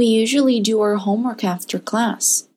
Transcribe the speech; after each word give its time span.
We 0.00 0.06
usually 0.06 0.60
do 0.60 0.80
our 0.80 0.94
homework 0.96 1.44
after 1.44 1.78
class. 1.78 2.48